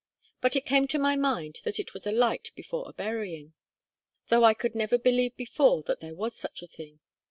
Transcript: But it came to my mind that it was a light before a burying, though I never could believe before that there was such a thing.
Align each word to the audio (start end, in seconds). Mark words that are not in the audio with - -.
But 0.41 0.55
it 0.55 0.65
came 0.65 0.87
to 0.87 0.97
my 0.97 1.15
mind 1.15 1.59
that 1.63 1.77
it 1.79 1.93
was 1.93 2.07
a 2.07 2.11
light 2.11 2.49
before 2.55 2.89
a 2.89 2.91
burying, 2.93 3.53
though 4.29 4.43
I 4.43 4.55
never 4.73 4.95
could 4.97 5.03
believe 5.03 5.37
before 5.37 5.83
that 5.83 5.99
there 5.99 6.15
was 6.15 6.35
such 6.35 6.63
a 6.63 6.67
thing. 6.67 7.01